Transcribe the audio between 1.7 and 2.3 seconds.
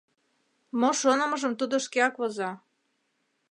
шкеак